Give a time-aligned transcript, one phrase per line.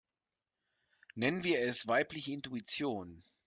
[1.13, 3.23] Nennen wir es weibliche Intuition.